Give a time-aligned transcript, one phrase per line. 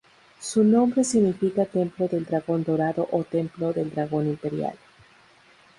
[0.39, 4.73] Su nombre significa "Templo del dragón dorado" o "Templo del dragón imperial".